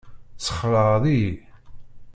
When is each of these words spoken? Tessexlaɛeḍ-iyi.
Tessexlaɛeḍ-iyi. 0.37 1.31